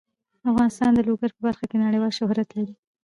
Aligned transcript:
افغانستان 0.49 0.91
د 0.95 0.99
لوگر 1.09 1.29
په 1.35 1.41
برخه 1.47 1.65
کې 1.69 1.77
نړیوال 1.85 2.11
شهرت 2.19 2.49
لري. 2.57 2.73